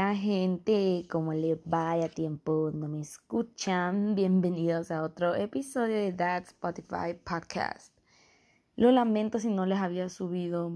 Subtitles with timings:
[0.00, 2.70] Hola gente, ¿cómo le vaya tiempo?
[2.72, 4.14] ¿No me escuchan?
[4.14, 7.94] Bienvenidos a otro episodio de That Spotify Podcast.
[8.76, 10.72] Lo lamento si no les había subido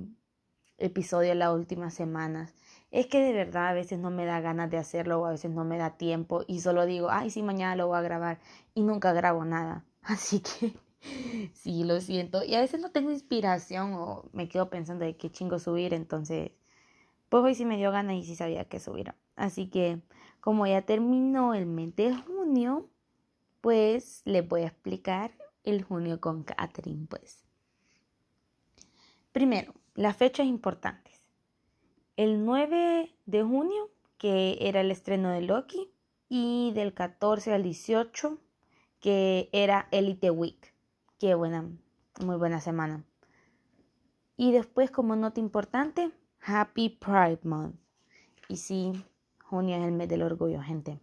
[0.76, 2.54] episodio las últimas semanas.
[2.90, 5.50] Es que de verdad a veces no me da ganas de hacerlo o a veces
[5.50, 8.40] no me da tiempo y solo digo, ay, sí, mañana lo voy a grabar
[8.74, 9.86] y nunca grabo nada.
[10.02, 10.74] Así que
[11.54, 12.44] sí, lo siento.
[12.44, 16.50] Y a veces no tengo inspiración o me quedo pensando de qué chingo subir, entonces
[17.34, 19.12] pues hoy sí me dio ganas y sí sabía que subir.
[19.34, 20.00] Así que
[20.38, 22.88] como ya terminó el mes de junio,
[23.60, 25.32] pues le voy a explicar
[25.64, 27.44] el junio con Catherine, pues.
[29.32, 31.24] Primero, las fechas importantes.
[32.16, 35.90] El 9 de junio, que era el estreno de Loki,
[36.28, 38.38] y del 14 al 18,
[39.00, 40.72] que era Elite Week.
[41.18, 41.68] Qué buena,
[42.24, 43.02] muy buena semana.
[44.36, 46.12] Y después, como nota importante,
[46.46, 47.76] Happy Pride Month.
[48.48, 48.92] Y sí,
[49.44, 51.00] junio es el mes del orgullo, gente.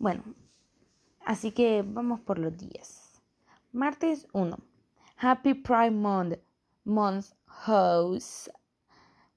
[0.00, 0.24] Bueno,
[1.24, 3.22] así que vamos por los días.
[3.70, 4.58] Martes 1.
[5.18, 6.38] Happy Pride Month.
[6.84, 7.26] Month
[7.68, 8.48] host.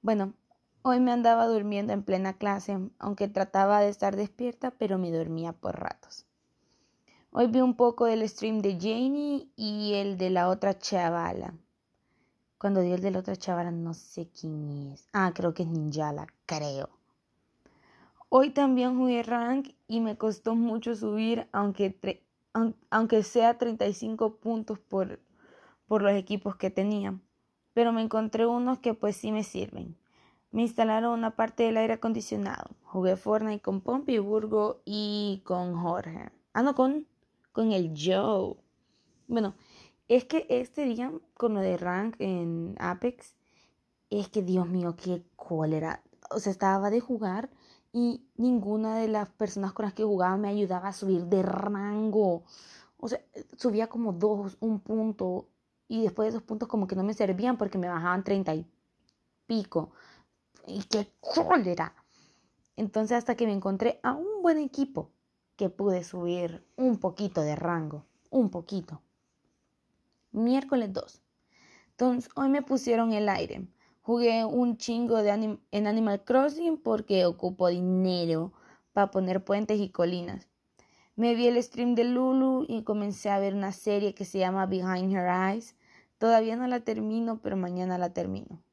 [0.02, 0.34] Bueno,
[0.82, 5.54] hoy me andaba durmiendo en plena clase, aunque trataba de estar despierta, pero me dormía
[5.54, 6.26] por ratos.
[7.30, 11.54] Hoy vi un poco del stream de Janie y el de la otra chavala.
[12.62, 15.08] Cuando dio el de la otra chavala, no sé quién es.
[15.14, 16.90] Ah, creo que es Ninjala, creo.
[18.30, 21.98] Hoy también jugué rank y me costó mucho subir, aunque,
[22.92, 25.20] aunque sea 35 puntos por,
[25.88, 27.20] por los equipos que tenía.
[27.74, 29.98] Pero me encontré unos que pues sí me sirven.
[30.52, 32.70] Me instalaron una parte del aire acondicionado.
[32.84, 36.30] Jugué Fortnite con Pompey Burgo y con Jorge.
[36.54, 37.08] Ah, no, con,
[37.54, 38.56] con el Joe.
[39.28, 39.56] Bueno,
[40.12, 43.34] es que este día, con lo de rank en Apex,
[44.10, 46.04] es que Dios mío, qué cólera.
[46.32, 47.50] O sea, estaba de jugar
[47.94, 52.44] y ninguna de las personas con las que jugaba me ayudaba a subir de rango.
[52.98, 53.22] O sea,
[53.56, 55.48] subía como dos, un punto.
[55.88, 58.66] Y después de esos puntos como que no me servían porque me bajaban treinta y
[59.48, 59.92] pico.
[60.68, 61.96] Y qué cólera.
[62.76, 65.10] Entonces hasta que me encontré a un buen equipo
[65.56, 68.06] que pude subir un poquito de rango.
[68.30, 69.02] Un poquito
[70.32, 71.22] miércoles 2.
[71.92, 73.68] Entonces, hoy me pusieron el aire.
[74.02, 78.52] Jugué un chingo de en Animal Crossing porque ocupo dinero
[78.94, 80.48] para poner puentes y colinas.
[81.16, 84.66] Me vi el stream de Lulu y comencé a ver una serie que se llama
[84.66, 85.76] Behind Her Eyes.
[86.18, 88.64] Todavía no la termino, pero mañana la termino.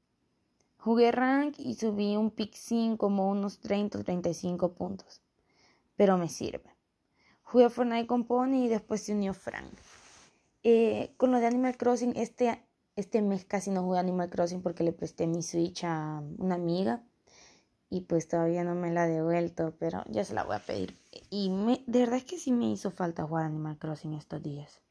[0.79, 2.57] Jugué rank y subí un pick
[2.97, 5.21] como unos 30 o 35 puntos.
[5.97, 6.75] Pero me sirve.
[7.43, 9.73] Jugué Fortnite con Pony y después se unió Frank.
[10.63, 12.63] Eh, con lo de Animal Crossing, este,
[12.97, 17.03] este mes casi no jugué Animal Crossing porque le presté mi Switch a una amiga
[17.91, 20.97] y pues todavía no me la he devuelto, pero ya se la voy a pedir.
[21.31, 24.83] Y me, de verdad es que sí me hizo falta jugar Animal Crossing estos días.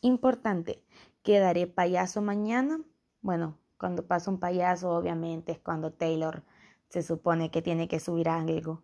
[0.00, 0.82] Importante,
[1.22, 2.80] quedaré payaso mañana.
[3.20, 6.42] Bueno, cuando pasa un payaso, obviamente es cuando Taylor
[6.88, 8.82] se supone que tiene que subir algo.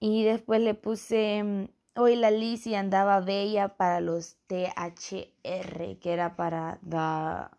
[0.00, 6.34] Y después le puse mm, Hoy la Lizzie andaba bella para los THR, que era
[6.34, 7.56] para da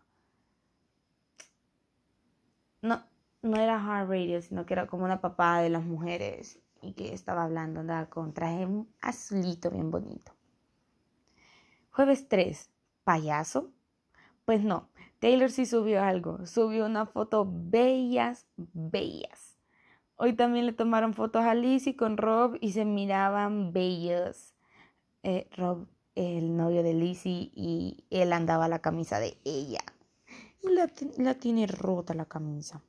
[2.82, 3.02] No,
[3.40, 7.14] no era hard radio, sino que era como una papada de las mujeres y que
[7.14, 8.68] estaba hablando, andaba con traje
[9.00, 10.32] azulito bien bonito.
[11.90, 12.70] Jueves 3,
[13.04, 13.72] payaso.
[14.44, 19.55] Pues no, Taylor sí subió algo, subió una foto bellas, bellas
[20.18, 24.54] Hoy también le tomaron fotos a Lizzie con Rob y se miraban bellos.
[25.22, 29.80] Eh, Rob, el novio de Lizzie, y él andaba la camisa de ella.
[30.62, 32.82] Y la, tiene rota la camisa.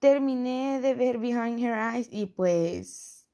[0.00, 3.28] terminé de ver Behind Her Eyes y pues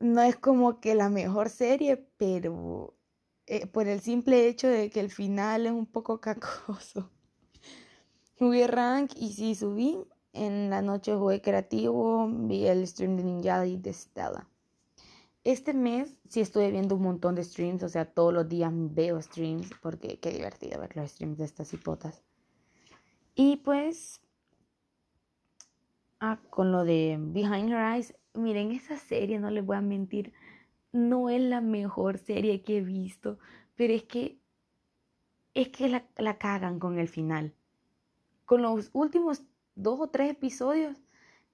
[0.00, 2.96] no es como que la mejor serie, pero
[3.46, 7.10] eh, por el simple hecho de que el final es un poco cacoso.
[8.38, 9.98] Jugué rank y sí subí
[10.32, 14.46] en la noche jugué creativo, vi el stream de Ninja y de Stella.
[15.42, 19.20] Este mes sí estuve viendo un montón de streams, o sea, todos los días veo
[19.22, 22.22] streams, porque qué divertido ver los streams de estas hipotas.
[23.34, 24.20] Y pues,
[26.20, 30.34] ah, con lo de Behind Her Eyes, miren, esa serie, no les voy a mentir,
[30.92, 33.38] no es la mejor serie que he visto,
[33.76, 34.38] pero es que,
[35.54, 37.54] es que la, la cagan con el final.
[38.44, 39.42] Con los últimos
[39.82, 40.96] dos o tres episodios.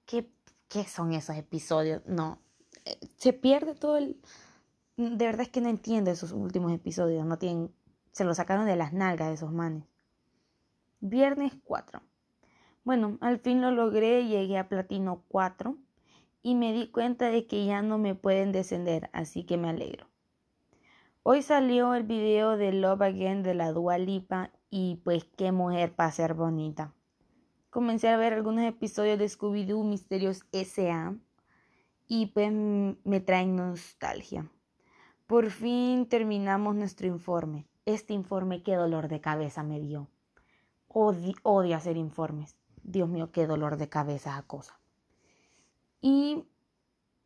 [0.05, 0.29] ¿Qué,
[0.67, 2.05] qué son esos episodios?
[2.05, 2.39] No,
[2.85, 4.19] eh, se pierde todo el...
[4.95, 7.71] De verdad es que no entiendo esos últimos episodios, no tienen...
[8.11, 9.83] Se lo sacaron de las nalgas de esos manes.
[10.99, 12.01] Viernes 4.
[12.83, 15.77] Bueno, al fin lo logré, llegué a platino 4
[16.41, 20.07] y me di cuenta de que ya no me pueden descender, así que me alegro.
[21.21, 25.93] Hoy salió el video de Love Again de la Dua Lipa y pues qué mujer
[25.93, 26.93] para ser bonita.
[27.77, 31.15] Comencé a ver algunos episodios de Scooby-Doo Misterios S.A.
[32.07, 34.49] y pues me traen nostalgia.
[35.27, 37.67] Por fin terminamos nuestro informe.
[37.85, 40.07] Este informe qué dolor de cabeza me dio.
[40.87, 42.55] Odio, hacer informes.
[42.81, 44.79] Dios mío, qué dolor de cabeza esa cosa.
[46.01, 46.45] Y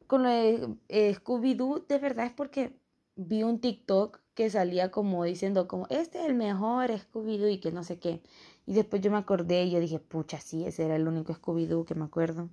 [0.06, 2.76] con lo de eh, Scooby-Doo, de verdad es porque
[3.16, 7.72] vi un TikTok que salía como diciendo como este es el mejor Scooby-Doo y que
[7.72, 8.22] no sé qué.
[8.66, 11.86] Y después yo me acordé y yo dije, pucha, sí, ese era el único Scooby-Doo
[11.86, 12.50] que me acuerdo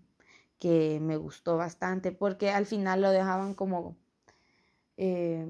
[0.58, 3.96] que me gustó bastante porque al final lo dejaban como
[4.96, 5.46] eh,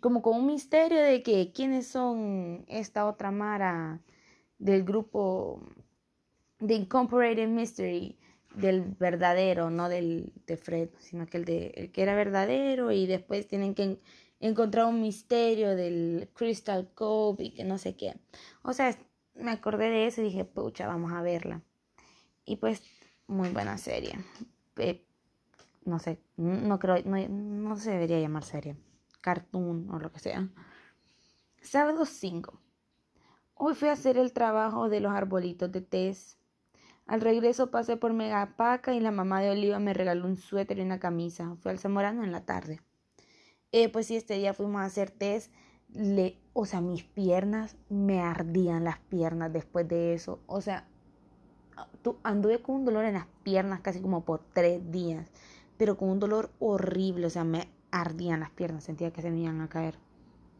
[0.00, 4.00] como con un misterio de que quiénes son esta otra Mara
[4.58, 5.62] del grupo
[6.60, 8.18] de Incorporated Mystery
[8.54, 13.06] del verdadero, no del de Fred, sino que el de el que era verdadero y
[13.06, 14.00] después tienen que
[14.40, 18.14] encontrar un misterio del Crystal Cove y que no sé qué.
[18.62, 18.96] O sea,
[19.34, 21.62] me acordé de eso y dije, pucha, vamos a verla.
[22.44, 22.82] Y pues,
[23.26, 24.18] muy buena serie.
[25.84, 28.76] no sé, no creo, no, no se debería llamar serie.
[29.20, 30.48] Cartoon o lo que sea.
[31.60, 32.60] Sábado 5.
[33.54, 36.40] Hoy fui a hacer el trabajo de los arbolitos de test
[37.10, 40.82] al regreso pasé por Megapaca y la mamá de Oliva me regaló un suéter y
[40.82, 41.56] una camisa.
[41.60, 42.82] Fui al Zamorano en la tarde.
[43.72, 45.52] Eh, pues sí, este día fuimos a hacer test.
[45.94, 50.40] Le, o sea, mis piernas me ardían las piernas después de eso.
[50.46, 50.86] O sea,
[52.22, 55.30] anduve con un dolor en las piernas casi como por tres días.
[55.76, 57.26] Pero con un dolor horrible.
[57.26, 58.84] O sea, me ardían las piernas.
[58.84, 59.96] Sentía que se me iban a caer.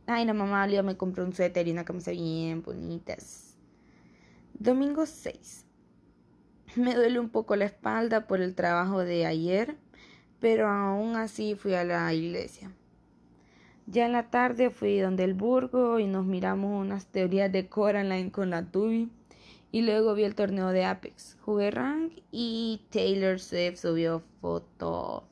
[0.07, 3.57] Ay, la mamá Oliva me compró un suéter y una camisa bien bonitas.
[4.55, 5.67] Domingo 6.
[6.77, 9.77] Me duele un poco la espalda por el trabajo de ayer,
[10.39, 12.73] pero aún así fui a la iglesia.
[13.91, 18.31] Ya en la tarde fui donde el Burgo y nos miramos unas teorías de Coraline
[18.31, 19.11] con la Tubi.
[19.73, 21.37] Y luego vi el torneo de Apex.
[21.41, 25.25] Jugué rank y Taylor Swift subió foto.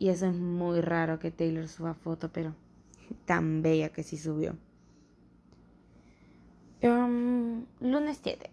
[0.00, 2.56] Y eso es muy raro que Taylor suba foto, pero
[3.24, 4.56] tan bella que sí subió.
[6.82, 8.50] Um, lunes 7.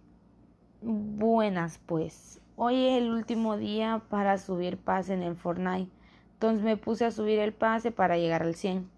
[0.82, 2.40] Buenas pues.
[2.56, 5.90] Hoy es el último día para subir pase en el Fortnite.
[6.34, 8.97] Entonces me puse a subir el pase para llegar al 100.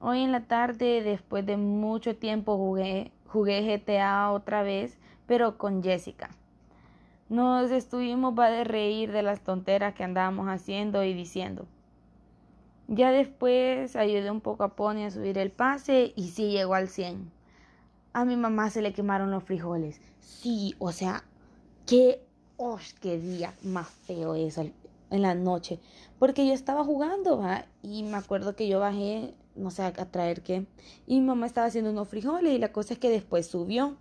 [0.00, 5.82] Hoy en la tarde, después de mucho tiempo, jugué, jugué GTA otra vez, pero con
[5.82, 6.30] Jessica.
[7.28, 11.66] Nos estuvimos va de reír de las tonteras que andábamos haciendo y diciendo.
[12.86, 16.88] Ya después ayudé un poco a Pony a subir el pase y sí llegó al
[16.88, 17.38] 100
[18.12, 20.00] a mi mamá se le quemaron los frijoles.
[20.20, 21.22] Sí, o sea,
[21.86, 22.20] qué,
[22.56, 24.62] oh, qué día más feo eso
[25.10, 25.78] en la noche.
[26.18, 27.66] Porque yo estaba jugando, ¿va?
[27.82, 30.66] Y me acuerdo que yo bajé, no sé, a traer qué.
[31.06, 33.96] Y mi mamá estaba haciendo unos frijoles y la cosa es que después subió.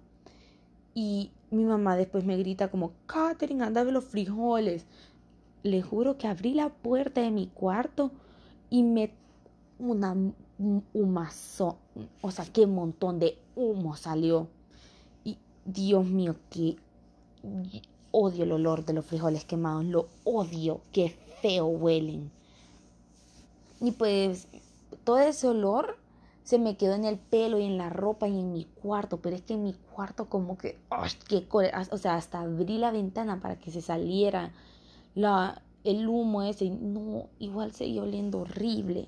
[0.93, 4.85] Y mi mamá después me grita como, Katherine, anda de los frijoles.
[5.63, 8.11] Le juro que abrí la puerta de mi cuarto
[8.69, 9.11] y me
[9.79, 10.15] una
[10.93, 11.77] humazo,
[12.21, 14.47] o sea, qué montón de humo salió.
[15.23, 16.77] Y Dios mío, que
[18.11, 22.31] odio el olor de los frijoles quemados, lo odio, qué feo huelen.
[23.79, 24.47] Y pues
[25.07, 25.95] todo ese olor
[26.43, 29.37] se me quedó en el pelo y en la ropa y en mi cuarto, pero
[29.37, 33.71] es que en mi cuarto como que, o sea, hasta abrí la ventana para que
[33.71, 34.51] se saliera
[35.15, 39.07] la, el humo ese, no, igual seguía oliendo horrible.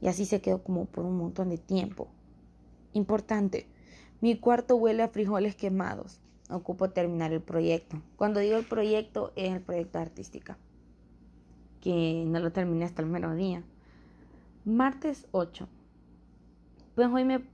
[0.00, 2.06] Y así se quedó como por un montón de tiempo.
[2.92, 3.66] Importante,
[4.20, 6.20] mi cuarto huele a frijoles quemados.
[6.48, 8.00] Ocupo terminar el proyecto.
[8.14, 10.58] Cuando digo el proyecto, es el proyecto artística.
[11.80, 13.64] Que no lo terminé hasta el mero día.
[14.64, 15.68] Martes 8.
[16.94, 17.44] Pues hoy me,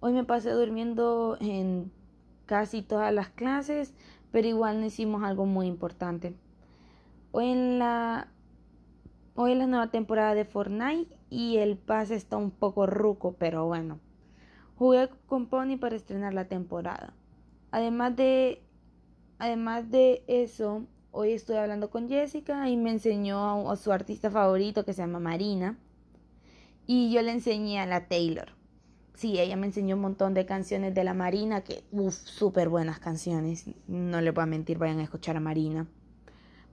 [0.00, 1.90] hoy me pasé durmiendo en
[2.46, 3.94] casi todas las clases,
[4.30, 6.34] pero igual no hicimos algo muy importante.
[7.32, 8.28] Hoy en la
[9.34, 13.66] Hoy es la nueva temporada de Fortnite y el pase está un poco ruco, pero
[13.66, 13.98] bueno.
[14.76, 17.14] Jugué con Pony para estrenar la temporada.
[17.70, 18.62] Además de,
[19.38, 24.84] además de eso, hoy estoy hablando con Jessica y me enseñó a, su artista favorito
[24.84, 25.78] que se llama Marina.
[26.86, 28.48] Y yo le enseñé a la Taylor.
[29.14, 32.98] Sí, ella me enseñó un montón de canciones de la Marina, que, uff, súper buenas
[32.98, 33.66] canciones.
[33.86, 35.86] No le voy a mentir, vayan a escuchar a Marina.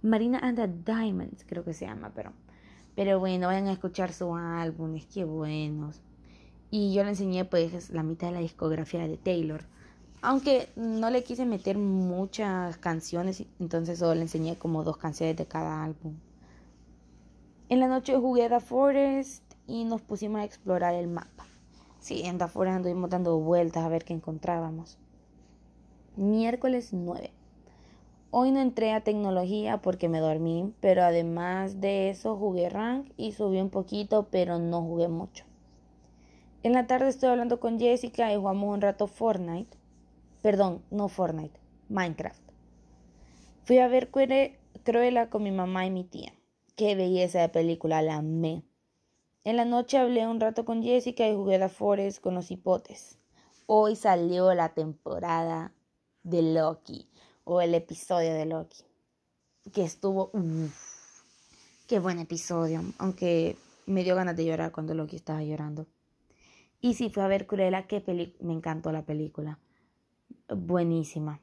[0.01, 2.31] Marina and the Diamonds, creo que se llama, pero
[2.99, 6.01] pero bueno, vayan a escuchar su álbum, es que buenos.
[6.69, 9.63] Y yo le enseñé pues la mitad de la discografía de Taylor.
[10.21, 15.45] Aunque no le quise meter muchas canciones, entonces solo le enseñé como dos canciones de
[15.45, 16.15] cada álbum.
[17.69, 21.45] En la noche jugué a The Forest y nos pusimos a explorar el mapa.
[21.99, 24.97] Sí, en Forest anduvimos dando vueltas a ver qué encontrábamos.
[26.15, 27.31] Miércoles 9.
[28.31, 33.31] Hoy no entré a tecnología porque me dormí, pero además de eso jugué rank y
[33.33, 35.45] subí un poquito, pero no jugué mucho.
[36.63, 39.77] En la tarde estoy hablando con Jessica y jugamos un rato Fortnite.
[40.41, 41.59] Perdón, no Fortnite,
[41.89, 42.41] Minecraft.
[43.63, 46.33] Fui a ver Cruella con mi mamá y mi tía.
[46.75, 48.63] Qué belleza de película, la amé.
[49.43, 53.17] En la noche hablé un rato con Jessica y jugué a Forest con los hipotes.
[53.65, 55.73] Hoy salió la temporada
[56.23, 57.09] de Loki
[57.43, 58.83] o el episodio de Loki
[59.73, 60.31] que estuvo
[61.87, 63.55] qué buen episodio aunque
[63.85, 65.85] me dio ganas de llorar cuando Loki estaba llorando
[66.81, 68.01] y si fue a ver Cruella, que
[68.39, 69.59] me encantó la película.
[70.47, 71.41] Buenísima.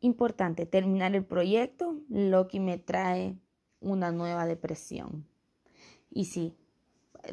[0.00, 3.38] Importante, terminar el proyecto, Loki me trae
[3.80, 5.26] una nueva depresión.
[6.10, 6.54] Y sí,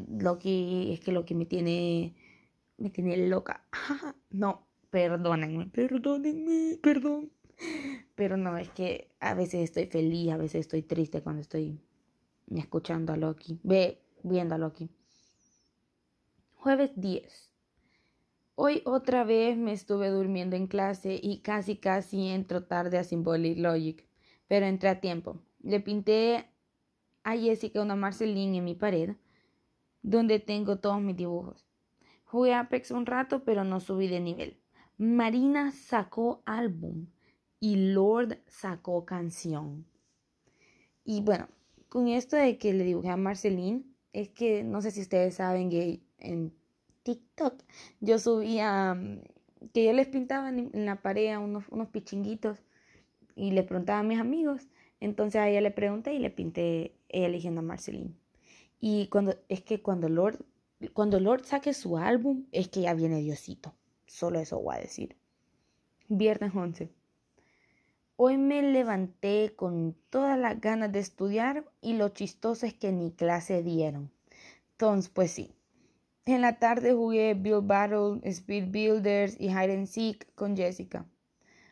[0.08, 2.16] Loki, es que Loki me tiene,
[2.78, 3.66] me tiene loca.
[4.32, 7.32] no, perdónenme, perdónenme, perdón.
[8.16, 11.80] Pero no, es que a veces estoy feliz, a veces estoy triste cuando estoy
[12.56, 14.90] escuchando a Loki, ve, viendo a Loki.
[16.54, 17.52] Jueves 10.
[18.56, 23.58] Hoy otra vez me estuve durmiendo en clase y casi casi entro tarde a Symbolic
[23.60, 24.08] Logic,
[24.48, 25.40] pero entré a tiempo.
[25.62, 26.50] Le pinté
[27.24, 29.16] a Jessica una Marceline en mi pared,
[30.02, 31.66] donde tengo todos mis dibujos.
[32.26, 34.58] Jugué Apex un rato, pero no subí de nivel.
[34.98, 37.08] Marina sacó álbum
[37.60, 39.86] y Lord sacó canción.
[41.04, 41.48] Y bueno,
[41.90, 45.70] con esto de que le dibujé a Marceline, es que no sé si ustedes saben
[45.70, 46.54] que en
[47.04, 47.64] TikTok
[48.02, 49.22] yo subía mm,
[49.74, 52.64] que yo les pintaba en, la pared unos, unos pichinguitos
[53.36, 54.68] y le preguntaba a mis amigos.
[55.00, 58.16] Entonces a ella le pregunté y le pinté ella eligiendo a Marceline.
[58.80, 60.46] Y cuando es que cuando Lord
[60.94, 63.74] cuando Lord saque su álbum es que ya viene Diosito.
[64.06, 65.18] Solo eso voy a decir.
[66.08, 66.92] Viernes 11.
[68.16, 73.12] Hoy me levanté con todas las ganas de estudiar y lo chistoso es que ni
[73.12, 74.12] clase dieron.
[74.74, 75.56] Entonces, pues sí,
[76.26, 81.08] en la tarde jugué Build Battle, Speed Builders y Hide and Seek con Jessica.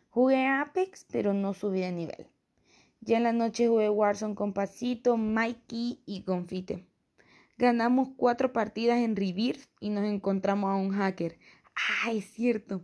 [0.10, 2.28] Jugué Apex, pero no subí de nivel.
[3.02, 6.88] Ya en la noche jugué Warzone con Pasito, Mikey y Confite.
[7.58, 11.38] Ganamos cuatro partidas en Rebirth y nos encontramos a un hacker.
[11.76, 12.82] Ah, es cierto.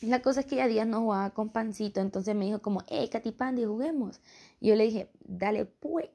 [0.00, 3.08] La cosa es que ya días no jugaba con Pancito, entonces me dijo como, hey,
[3.10, 4.20] Katy Pandy, juguemos.
[4.58, 6.08] Y yo le dije, dale pues.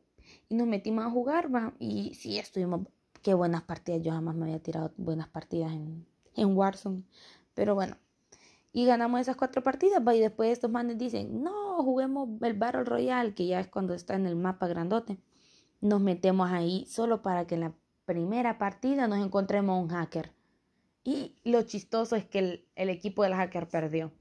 [0.50, 1.74] Y nos metimos a jugar, ¿va?
[1.79, 2.88] y sí, estuvimos
[3.25, 4.03] qué buenas partidas.
[4.03, 7.03] Yo jamás me había tirado buenas partidas en, en Warzone.
[7.55, 7.97] Pero bueno.
[8.71, 10.01] Y ganamos esas cuatro partidas.
[10.13, 14.15] Y después estos manes dicen, no, juguemos el Battle Royale, que ya es cuando está
[14.15, 15.17] en el mapa grandote.
[15.85, 17.73] Nos metemos ahí solo para que en la
[18.05, 20.31] primera partida nos encontremos un hacker.
[21.03, 24.11] Y lo chistoso es que el, equipo del hacker perdió.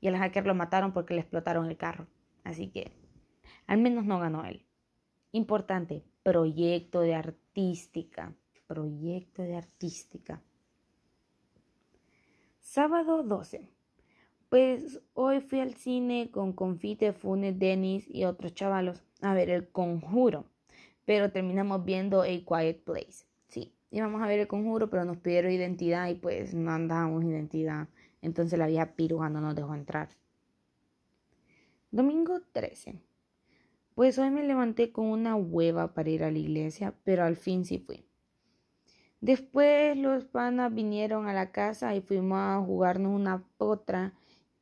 [0.00, 2.06] Y el hacker lo mataron porque le explotaron el carro.
[2.42, 2.92] Así que
[3.66, 4.66] al menos no ganó él.
[5.30, 8.34] Importante, proyecto de artística
[8.72, 10.42] proyecto de artística.
[12.60, 13.68] Sábado 12.
[14.48, 19.68] Pues hoy fui al cine con Confite, Funes, Dennis y otros chavalos a ver el
[19.68, 20.46] conjuro.
[21.04, 23.26] Pero terminamos viendo A Quiet Place.
[23.48, 27.88] Sí, íbamos a ver el conjuro, pero nos pidieron identidad y pues no andábamos identidad.
[28.20, 30.08] Entonces la vieja piruja no nos dejó entrar.
[31.90, 33.00] Domingo 13.
[33.94, 37.64] Pues hoy me levanté con una hueva para ir a la iglesia, pero al fin
[37.66, 38.06] sí fui.
[39.20, 44.14] Después los panas vinieron a la casa y fuimos a jugarnos una potra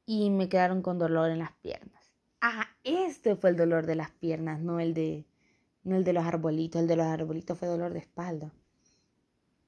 [0.04, 2.12] y me quedaron con dolor en las piernas.
[2.40, 5.24] Ah, este fue el dolor de las piernas, no el de,
[5.84, 6.80] no el de los arbolitos.
[6.80, 8.52] El de los arbolitos fue dolor de espalda.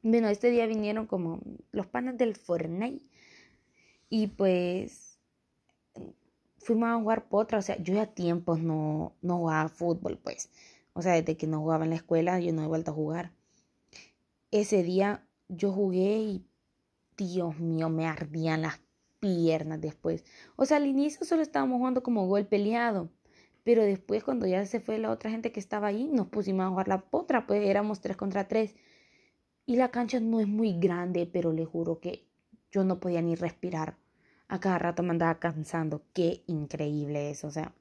[0.03, 1.41] Bueno, este día vinieron como
[1.71, 3.05] los panas del Fortnite
[4.09, 5.19] y pues
[6.59, 7.59] fuimos a jugar potra.
[7.59, 10.51] O sea, yo ya tiempos no, no jugaba fútbol, pues.
[10.93, 13.33] O sea, desde que no jugaba en la escuela yo no he vuelto a jugar.
[14.51, 16.47] Ese día yo jugué y
[17.17, 18.81] Dios mío, me ardían las
[19.21, 20.25] piernas después.
[20.57, 23.09] O sea, al inicio solo estábamos jugando como gol peleado.
[23.65, 26.69] Pero después, cuando ya se fue la otra gente que estaba ahí, nos pusimos a
[26.71, 28.75] jugar la potra, pues éramos tres contra tres.
[29.67, 32.27] Y la cancha no es muy grande, pero le juro que
[32.71, 33.97] yo no podía ni respirar.
[34.49, 36.03] A cada rato me andaba cansando.
[36.13, 37.47] Qué increíble eso.
[37.47, 37.75] O sea,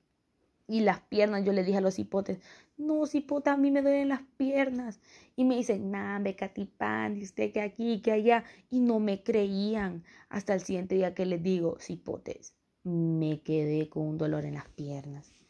[0.68, 1.44] y las piernas.
[1.44, 2.40] Yo le dije a los hipotes,
[2.78, 5.00] no, cipote, a mí me duelen las piernas.
[5.36, 8.46] Y me dicen, nah, catipán, usted que aquí, que allá.
[8.70, 10.04] Y no me creían.
[10.30, 14.70] Hasta el siguiente día que les digo, cipotes, me quedé con un dolor en las
[14.70, 15.41] piernas.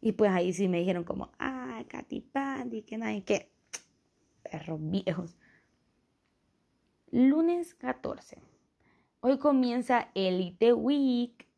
[0.00, 3.50] Y pues ahí sí me dijeron como, ah, catipán, que nadie, que
[4.42, 5.36] perros viejos.
[7.10, 8.38] Lunes 14.
[9.20, 11.48] Hoy comienza Elite Week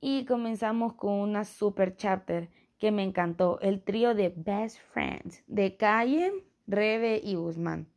[0.00, 5.76] y comenzamos con una super chapter que me encantó, el trío de Best Friends de
[5.76, 6.32] Calle,
[6.66, 7.88] Rebe y Guzmán.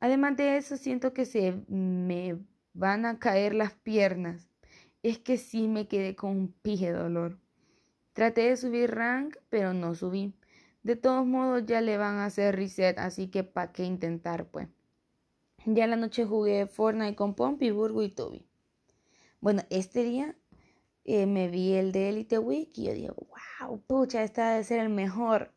[0.00, 2.38] Además de eso, siento que se me
[2.72, 4.50] van a caer las piernas.
[5.02, 7.38] Es que sí me quedé con un pije dolor.
[8.16, 10.32] Traté de subir rank, pero no subí.
[10.82, 14.68] De todos modos, ya le van a hacer reset, así que pa' qué intentar, pues.
[15.66, 18.46] Ya en la noche jugué Fortnite con Pompey, Burgo y Toby.
[19.42, 20.34] Bueno, este día
[21.04, 23.16] eh, me vi el de Elite Week y yo digo,
[23.60, 25.52] wow, pucha, este debe ser el mejor.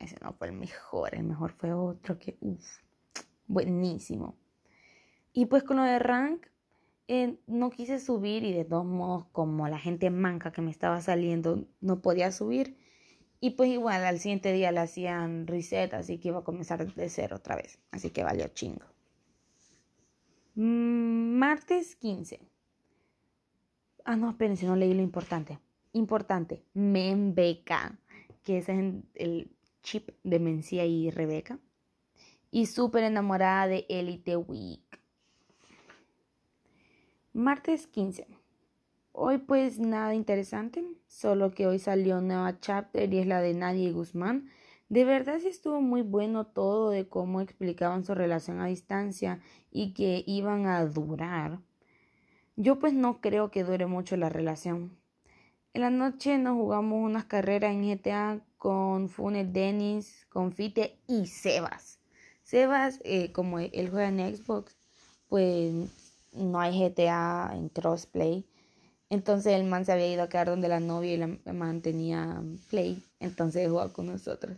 [0.00, 2.80] ese no fue el mejor, el mejor fue otro que, uff,
[3.46, 4.36] buenísimo.
[5.32, 6.48] Y pues con lo de rank,
[7.46, 11.66] no quise subir y de todos modos, como la gente manca que me estaba saliendo,
[11.80, 12.76] no podía subir.
[13.40, 17.08] Y pues igual al siguiente día le hacían reset, así que iba a comenzar de
[17.08, 17.78] cero otra vez.
[17.90, 18.84] Así que valió chingo.
[20.54, 22.40] Mm, martes 15.
[24.04, 25.58] Ah, no, espérense, no leí lo importante.
[25.92, 27.98] Importante, Membeca,
[28.44, 29.50] que ese es el
[29.82, 31.58] chip de Mencía y Rebeca.
[32.50, 34.89] Y súper enamorada de Elite Week.
[37.32, 38.26] Martes 15.
[39.12, 43.92] Hoy pues nada interesante, solo que hoy salió nueva chapter y es la de Nadie
[43.92, 44.50] Guzmán
[44.90, 49.94] de verdad sí estuvo muy bueno todo de cómo explicaban su relación a distancia y
[49.94, 51.60] que iban a durar.
[52.56, 54.98] Yo pues no creo que dure mucho la relación.
[55.74, 62.00] En la noche nos jugamos unas carreras en GTA con Funes Dennis, Confite y Sebas.
[62.42, 64.76] Sebas, eh, como él juega en Xbox,
[65.28, 68.46] pues no hay GTA en crossplay.
[69.08, 72.42] Entonces el man se había ido a quedar donde la novia y la man tenía
[72.68, 73.02] play.
[73.18, 74.56] Entonces jugaba con nosotros.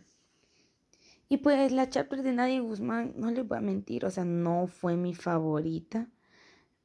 [1.32, 4.66] Y pues la chapter de Nadie Guzmán, no les voy a mentir, o sea, no
[4.66, 6.06] fue mi favorita.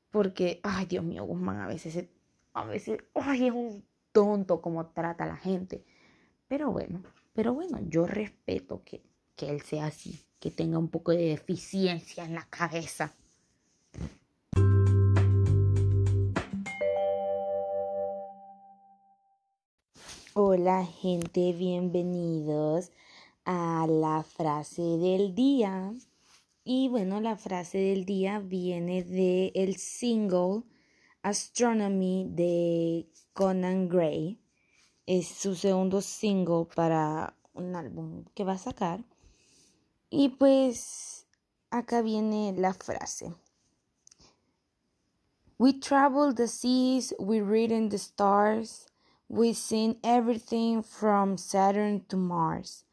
[0.10, 2.06] Porque, ay, Dios mío, Guzmán a veces,
[2.54, 3.84] a veces, ay, es un
[4.14, 5.84] tonto como trata a la gente.
[6.48, 9.04] Pero bueno, pero bueno, yo respeto que,
[9.36, 13.14] que él sea así, que tenga un poco de deficiencia en la cabeza.
[20.40, 22.92] Hola gente, bienvenidos
[23.44, 25.96] a la frase del día.
[26.64, 30.62] Y bueno, la frase del día viene de el single
[31.24, 34.40] Astronomy de Conan Gray.
[35.08, 39.04] Es su segundo single para un álbum que va a sacar.
[40.12, 41.26] Y pues
[41.72, 43.34] acá viene la frase.
[45.58, 48.87] We travel the seas, we read in the stars,
[49.30, 52.86] we seen everything from Saturn to Mars.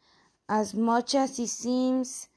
[0.49, 2.29] As much as it seems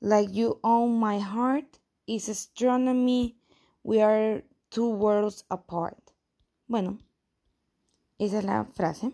[0.00, 3.36] like you own my heart, is astronomy,
[3.82, 6.12] we are two worlds apart.
[6.68, 6.98] Bueno,
[8.18, 9.12] esa es la frase.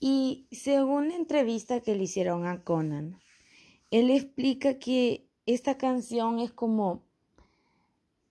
[0.00, 3.20] Y según la entrevista que le hicieron a Conan,
[3.90, 7.02] él explica que esta canción es como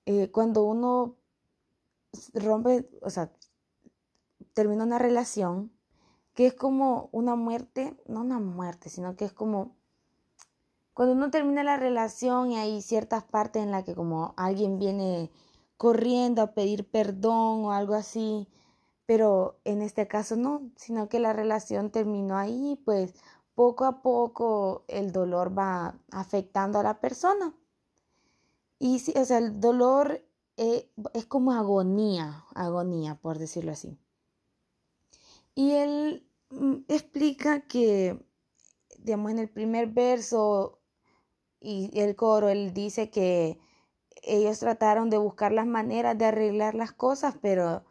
[0.05, 1.17] eh, cuando uno
[2.33, 3.31] rompe, o sea,
[4.53, 5.71] termina una relación
[6.33, 9.75] que es como una muerte, no una muerte, sino que es como
[10.93, 15.31] cuando uno termina la relación y hay ciertas partes en las que como alguien viene
[15.77, 18.49] corriendo a pedir perdón o algo así,
[19.05, 23.13] pero en este caso no, sino que la relación terminó ahí, pues
[23.55, 27.53] poco a poco el dolor va afectando a la persona.
[28.77, 30.21] Y sí, o sea, el dolor
[30.57, 33.97] eh, es como agonía, agonía, por decirlo así.
[35.59, 38.19] Y él Mm, explica que,
[38.99, 40.79] digamos, en el primer verso
[41.61, 43.59] y el coro, él dice que
[44.23, 47.85] ellos trataron de buscar las maneras de arreglar las cosas, pero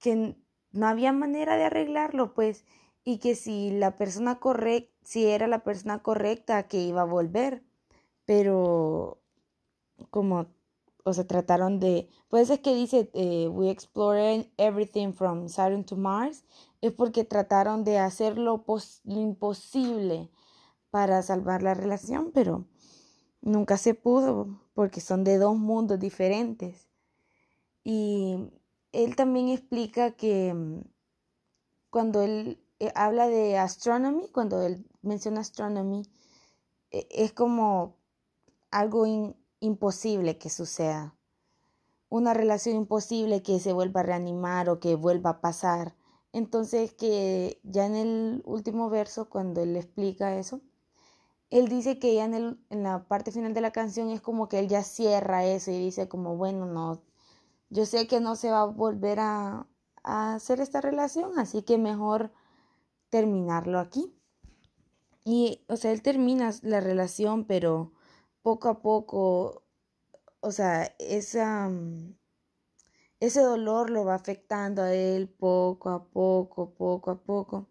[0.00, 0.36] que
[0.72, 2.64] no había manera de arreglarlo, pues,
[3.04, 7.64] y que si la persona correcta, si era la persona correcta, que iba a volver,
[8.26, 9.20] pero
[10.10, 10.46] como,
[11.04, 15.96] o sea, trataron de, pues es que dice, eh, we explored everything from Saturn to
[15.96, 16.44] Mars,
[16.84, 18.62] es porque trataron de hacer lo,
[19.04, 20.30] imposible
[20.90, 22.66] para salvar la relación, pero
[23.40, 26.90] nunca se pudo porque son de dos mundos diferentes.
[27.84, 28.52] Y
[28.92, 30.82] él también explica que mm,
[31.88, 36.02] cuando él eh, habla de astronomy, cuando él menciona astronomy,
[36.90, 37.96] e, es como
[38.70, 39.06] algo
[39.60, 41.16] imposible que suceda.
[42.10, 45.94] Una relación imposible que se vuelva a reanimar o que vuelva a pasar.
[46.34, 50.62] Entonces que ya en el último verso, cuando él explica eso,
[51.50, 54.48] él dice que ya en, el, en la parte final de la canción es como
[54.48, 57.02] que él ya cierra eso y dice como, bueno, no,
[57.70, 59.68] yo sé que no se va a volver a,
[60.02, 62.32] a hacer esta relación, así que mejor
[63.10, 64.12] terminarlo aquí.
[65.24, 67.92] Y, o sea, él termina la relación, pero
[68.42, 69.62] poco a poco,
[70.40, 71.70] o sea, esa,
[73.26, 77.66] ese dolor lo va afectando a él poco a poco, poco a poco.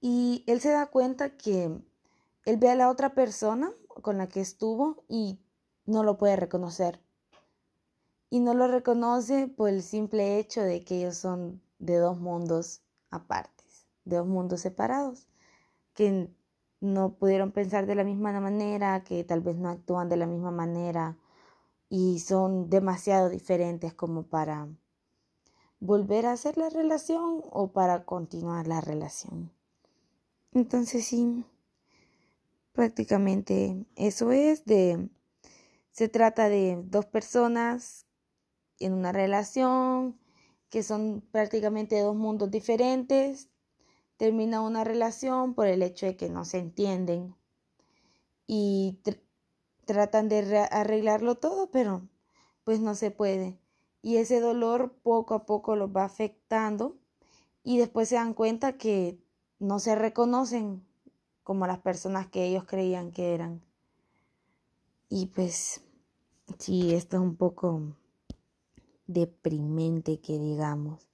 [0.00, 1.64] Y él se da cuenta que
[2.46, 5.38] él ve a la otra persona con la que estuvo y
[5.84, 7.00] no lo puede reconocer.
[8.30, 12.80] Y no lo reconoce por el simple hecho de que ellos son de dos mundos
[13.10, 15.28] apartes, de dos mundos separados,
[15.92, 16.30] que
[16.80, 20.50] no pudieron pensar de la misma manera, que tal vez no actúan de la misma
[20.50, 21.18] manera
[21.94, 24.66] y son demasiado diferentes como para
[25.78, 29.52] volver a hacer la relación o para continuar la relación.
[30.54, 31.44] Entonces sí,
[32.72, 35.10] prácticamente eso es de
[35.90, 38.06] se trata de dos personas
[38.78, 40.18] en una relación
[40.70, 43.50] que son prácticamente dos mundos diferentes
[44.16, 47.36] termina una relación por el hecho de que no se entienden
[48.46, 48.98] y
[49.84, 52.02] tratan de arreglarlo todo, pero
[52.64, 53.58] pues no se puede.
[54.02, 56.96] Y ese dolor poco a poco los va afectando
[57.62, 59.18] y después se dan cuenta que
[59.58, 60.84] no se reconocen
[61.44, 63.62] como las personas que ellos creían que eran.
[65.08, 65.82] Y pues
[66.58, 67.96] sí, esto es un poco
[69.06, 71.08] deprimente que digamos.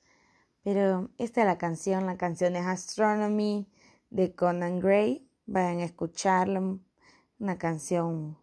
[0.62, 3.66] Pero esta es la canción, la canción es Astronomy
[4.10, 5.26] de Conan Gray.
[5.46, 6.78] Vayan a escucharla,
[7.38, 8.36] una canción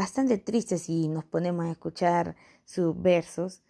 [0.00, 2.34] bastante triste si nos ponemos a escuchar
[2.64, 3.62] sus versos,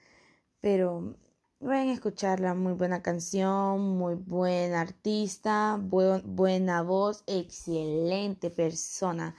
[0.61, 1.17] pero
[1.59, 9.35] vayan a escucharla, muy buena canción, muy buen artista, buena voz, excelente persona.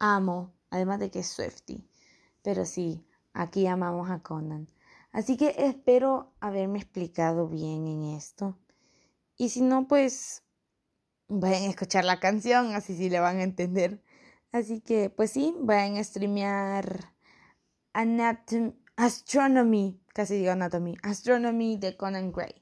[0.00, 1.88] Amo, además de que es Swifty.
[2.42, 4.66] Pero sí, aquí amamos a Conan.
[5.12, 8.58] Así que espero haberme explicado bien en esto.
[9.36, 10.42] Y si no, pues
[11.28, 14.02] vayan a escuchar la canción, así sí le van a entender.
[14.52, 17.14] Así que, pues sí, vayan a streamear
[18.96, 22.54] Astronomy, casi digo Anatomy, Astronomy de Conan Gray.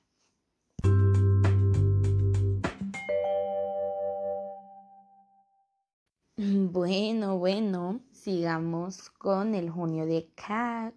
[6.73, 10.95] Bueno, bueno, sigamos con el junio de Cat.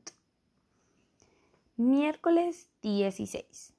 [1.75, 3.73] Miércoles 16.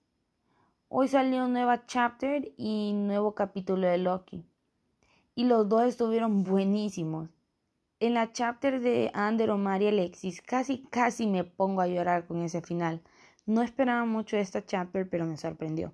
[0.88, 4.44] Hoy salió un nuevo chapter y nuevo capítulo de Loki.
[5.35, 7.29] Y los dos estuvieron buenísimos.
[8.01, 12.42] En la chapter de Ander, Omar y Alexis casi casi me pongo a llorar con
[12.42, 13.03] ese final.
[13.47, 15.92] No esperaba mucho esta chapter, pero me sorprendió.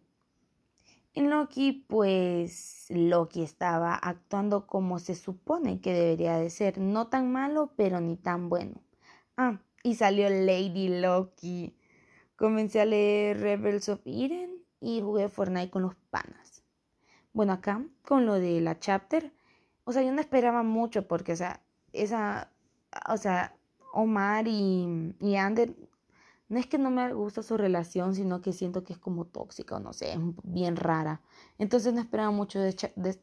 [1.12, 7.32] En Loki, pues Loki estaba actuando como se supone que debería de ser, no tan
[7.32, 8.80] malo, pero ni tan bueno.
[9.36, 11.74] Ah, y salió Lady Loki.
[12.36, 16.39] Comencé a leer Rebels of Eden y jugué Fortnite con los panas.
[17.32, 19.32] Bueno, acá, con lo de la chapter,
[19.84, 21.62] o sea, yo no esperaba mucho porque, o sea,
[21.92, 22.50] esa,
[23.08, 23.56] o sea,
[23.92, 25.74] Omar y, y Ander,
[26.48, 29.76] no es que no me gusta su relación, sino que siento que es como tóxica,
[29.76, 31.22] o no sé, es bien rara.
[31.58, 33.20] Entonces no esperaba mucho de, de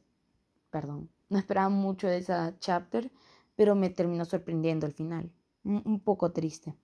[0.72, 3.12] perdón, no esperaba mucho de esa chapter,
[3.56, 5.32] pero me terminó sorprendiendo al final.
[5.64, 6.76] un poco triste.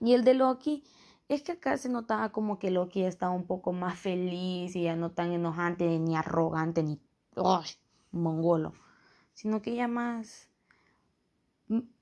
[0.00, 0.84] Y el de Loki,
[1.28, 4.96] es que acá se notaba como que Loki estaba un poco más feliz y ya
[4.96, 7.00] no tan enojante ni arrogante ni
[8.12, 8.72] mongolo,
[9.34, 10.48] sino que ya más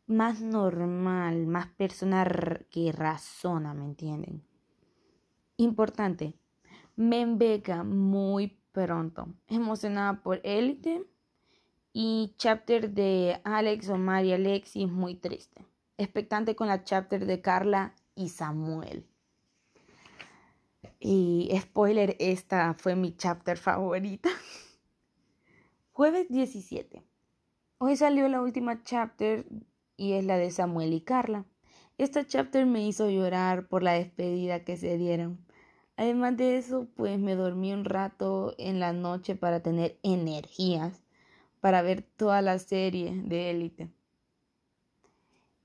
[0.07, 2.25] más normal, más persona
[2.71, 4.43] que razona, ¿me entienden?
[5.57, 6.35] Importante,
[6.97, 11.07] me beca muy pronto, emocionada por Élite
[11.93, 15.65] y chapter de Alex, Omar y Alexis muy triste,
[15.97, 19.07] expectante con la chapter de Carla y Samuel.
[21.07, 24.31] Y spoiler, esta fue mi chapter favorita.
[25.93, 27.03] Jueves 17.
[27.77, 29.45] Hoy salió la última chapter
[29.99, 31.45] y es la de Samuel y Carla.
[31.99, 35.45] Esta chapter me hizo llorar por la despedida que se dieron.
[35.97, 41.03] Además de eso, pues me dormí un rato en la noche para tener energías
[41.61, 43.91] para ver toda la serie de Élite.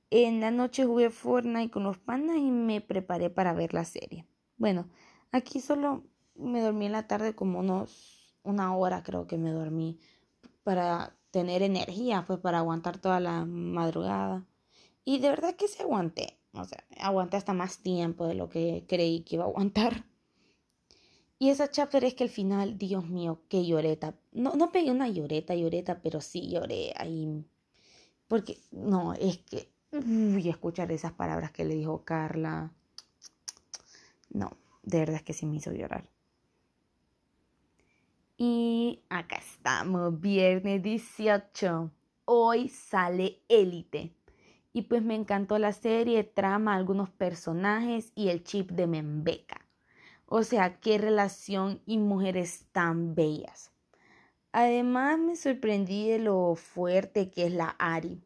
[0.10, 4.25] En la noche jugué Fortnite con los panas y me preparé para ver la serie.
[4.58, 4.89] Bueno,
[5.32, 6.04] Aquí solo
[6.36, 10.00] me dormí en la tarde como unos una hora creo que me dormí
[10.63, 14.46] para tener energía, pues para aguantar toda la madrugada.
[15.06, 16.38] Y de verdad que se aguanté.
[16.54, 20.06] O sea, aguanté hasta más tiempo de lo que creí que iba a aguantar.
[21.38, 24.15] Y esa chapter es que al final, Dios mío, qué lloreta.
[24.32, 27.46] No, no pegué una lloreta, lloreta, pero sí lloré ahí.
[28.28, 32.74] Porque, no, es que, uy, escuchar esas palabras que le dijo Carla.
[34.32, 34.52] No,
[34.84, 36.10] de verdad que sí me hizo llorar.
[38.38, 41.92] Y acá estamos, viernes 18.
[42.24, 44.15] Hoy sale Élite.
[44.72, 49.65] Y pues me encantó la serie, trama, algunos personajes y el chip de Membeca.
[50.26, 53.74] O sea, qué relación y mujeres tan bellas.
[54.52, 58.22] Además me sorprendí de lo fuerte que es la Ari.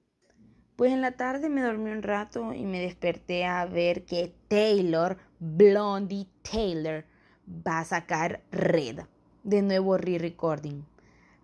[0.75, 5.17] Pues en la tarde me dormí un rato y me desperté a ver que Taylor,
[5.45, 7.03] Blondie Taylor,
[7.45, 9.01] va a sacar Red
[9.43, 10.85] de nuevo re-recording.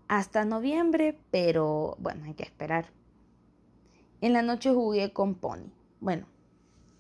[0.08, 2.86] Hasta noviembre, pero bueno, hay que esperar.
[4.22, 5.70] En la noche jugué con Pony.
[6.00, 6.28] Bueno,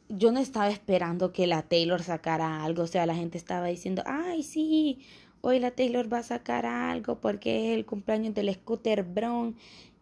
[0.09, 2.83] yo no estaba esperando que la Taylor sacara algo.
[2.83, 4.99] O sea, la gente estaba diciendo, ay, sí,
[5.39, 9.55] hoy la Taylor va a sacar algo porque es el cumpleaños del Scooter Brown.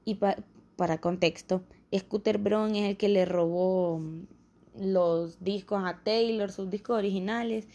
[0.03, 0.15] Y
[0.75, 1.61] para contexto,
[1.95, 4.01] Scooter Brown es el que le robó
[4.79, 7.67] los discos a Taylor, sus discos originales,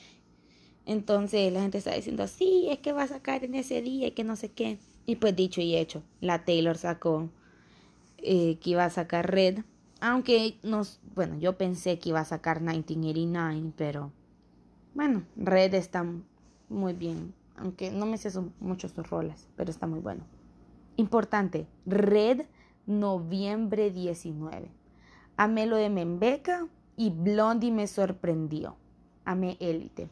[0.85, 4.11] entonces la gente está diciendo, sí, es que va a sacar en ese día y
[4.13, 4.79] que no sé qué.
[5.07, 7.31] Y pues dicho y hecho, la Taylor sacó
[8.19, 9.61] eh, que iba a sacar Red.
[10.01, 14.13] Aunque nos, bueno, yo pensé que iba a sacar 1989, pero
[14.95, 16.05] bueno, Red está
[16.69, 17.35] muy bien.
[17.57, 20.25] Aunque no me sé muchos sus roles, pero está muy bueno.
[20.97, 22.43] Importante, Red,
[22.87, 24.69] noviembre 19.
[25.37, 28.77] Amé lo de Membeca y Blondie me sorprendió.
[29.25, 30.09] Amé Élite.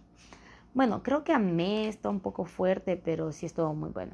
[0.72, 4.12] Bueno, creo que amé está un poco fuerte, pero sí estuvo muy bueno.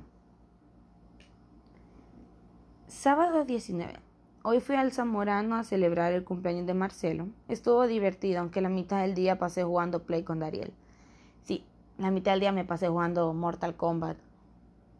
[2.87, 3.94] Sábado 19.
[4.42, 7.29] Hoy fui al Zamorano a celebrar el cumpleaños de Marcelo.
[7.48, 10.72] Estuvo divertido, aunque la mitad del día pasé jugando Play con Dariel.
[11.42, 11.64] Sí,
[11.98, 14.16] la mitad del día me pasé jugando Mortal Kombat.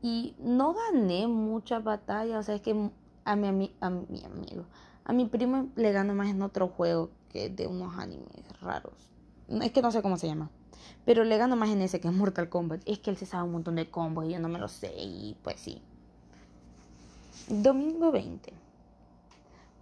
[0.03, 2.91] Y no gané muchas batallas, o sea, es que
[3.25, 4.65] a mi, a mi amigo,
[5.05, 9.11] a mi primo le gano más en otro juego de unos animes raros.
[9.49, 10.51] Es que no sé cómo se llama.
[11.05, 12.83] Pero le gano más en ese que en Mortal Kombat.
[12.85, 14.93] Es que él se sabe un montón de combos y yo no me lo sé.
[14.97, 15.81] Y pues sí.
[17.49, 18.53] Domingo 20.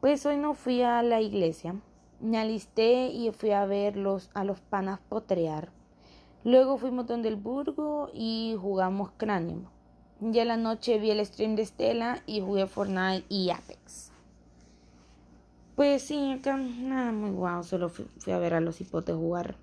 [0.01, 1.75] Pues hoy no fui a la iglesia.
[2.21, 3.99] Me alisté y fui a ver
[4.35, 5.71] a los panas potrear.
[6.45, 9.65] Luego fuimos donde el Burgo y jugamos Cranium.
[10.21, 14.14] Ya la noche vi el stream de Stella y jugué Fortnite y Apex.
[15.77, 19.57] Pues sí, acá nada muy guau, solo fui, fui, a ver a los hipotes jugar.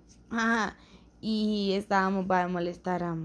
[1.21, 3.15] Y estábamos para molestar a,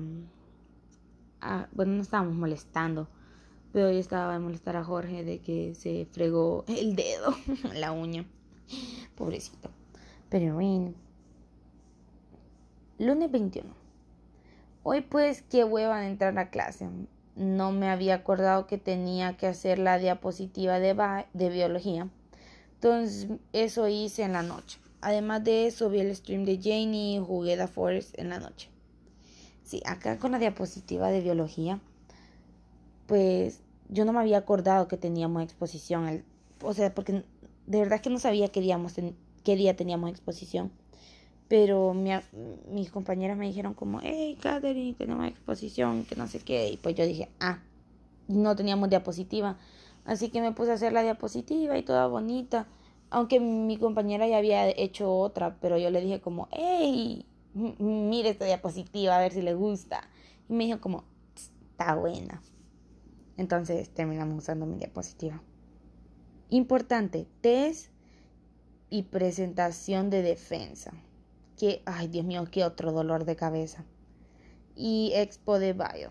[1.73, 3.09] bueno no estábamos molestando
[3.73, 7.35] pero yo estaba a molestar a Jorge de que se fregó el dedo
[7.75, 8.25] la uña.
[9.15, 9.71] Pobrecito.
[10.31, 10.95] Pero bueno.
[12.99, 13.87] Lunes 21
[14.89, 16.89] hoy pues qué hueva de entrar a clase.
[17.35, 20.95] No me había acordado que tenía que hacer la diapositiva de,
[21.35, 22.09] de biología
[22.77, 27.25] entonces eso hice en la noche Además de eso, vi el stream de Janie y
[27.25, 28.69] jugué The Forest en la noche.
[29.63, 31.81] Sí, acá con la diapositiva de biología,
[33.07, 36.25] pues yo no me había acordado que teníamos exposición.
[36.61, 37.25] o sea, porque
[37.67, 40.73] de verdad que no sabía qué, qué día teníamos exposición.
[41.47, 46.71] Pero mis compañeras me dijeron como, hey, Katherine, tenemos exposición, que no sé qué.
[46.71, 47.61] Y pues yo dije, ah,
[48.27, 49.57] no teníamos diapositiva.
[50.07, 52.69] Así que me puse a hacer la diapositiva y toda bonita.
[53.11, 58.45] Aunque mi compañera ya había hecho otra, pero yo le dije como, hey, mire esta
[58.45, 60.09] diapositiva a ver si le gusta.
[60.49, 62.41] Y me dijo como, está buena.
[63.37, 65.43] Entonces terminamos usando mi diapositiva.
[66.49, 67.91] Importante, test
[68.89, 70.93] y presentación de defensa.
[71.59, 73.85] Que, ay Dios mío, qué otro dolor de cabeza.
[74.77, 76.11] Y expo de bio.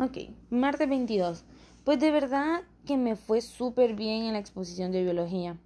[0.00, 0.16] Ok,
[0.50, 1.44] martes 22.
[1.82, 5.58] Pues de verdad que me fue súper bien en la exposición de biología.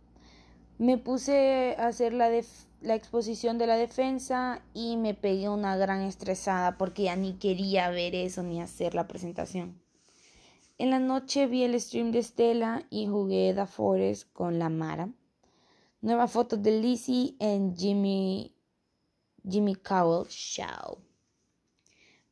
[0.78, 2.30] Me puse a hacer la,
[2.80, 7.90] la exposición de la defensa y me pegué una gran estresada porque ya ni quería
[7.90, 9.78] ver eso ni hacer la presentación.
[10.78, 15.10] En la noche vi el stream de Estela y jugué The Forest con la Mara.
[16.00, 18.56] Nuevas fotos de Lizzie en Jimmy,
[19.46, 21.11] Jimmy Cowell Show.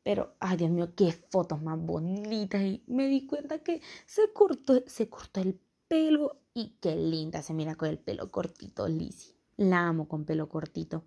[0.03, 2.61] Pero, ay Dios mío, qué fotos más bonitas.
[2.61, 7.53] Y me di cuenta que se cortó, se cortó el pelo y qué linda se
[7.53, 9.35] mira con el pelo cortito, Lizzie.
[9.57, 11.03] La amo con pelo cortito.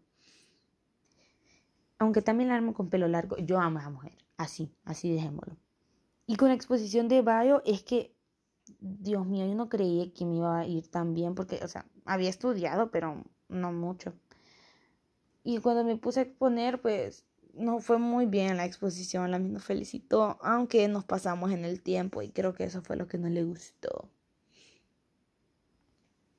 [1.98, 3.36] Aunque también la amo con pelo largo.
[3.38, 4.12] Yo amo a esa mujer.
[4.36, 5.56] Así, así dejémoslo.
[6.26, 8.14] Y con exposición de Bio es que,
[8.80, 11.86] Dios mío, yo no creía que me iba a ir tan bien porque, o sea,
[12.04, 14.14] había estudiado, pero no mucho.
[15.42, 17.26] Y cuando me puse a exponer, pues
[17.56, 22.22] no fue muy bien la exposición, la misma felicitó, aunque nos pasamos en el tiempo
[22.22, 24.08] y creo que eso fue lo que no le gustó.